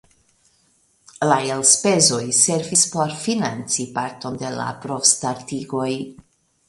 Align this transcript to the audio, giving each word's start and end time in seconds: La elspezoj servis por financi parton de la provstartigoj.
La 1.27 1.35
elspezoj 1.57 2.23
servis 2.37 2.85
por 2.95 3.13
financi 3.25 3.87
parton 3.99 4.41
de 4.45 4.53
la 4.59 4.67
provstartigoj. 4.87 5.89